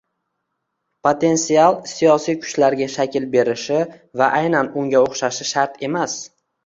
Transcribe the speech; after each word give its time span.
potensial 1.07 1.75
siyosiy 1.91 2.37
kuchlarga 2.45 2.87
shakl 2.93 3.27
berishi 3.35 3.85
va 4.23 4.31
aynan 4.41 4.75
unga 4.85 5.03
o‘xshashi 5.07 5.49
shart 5.51 5.79
emas 5.91 6.17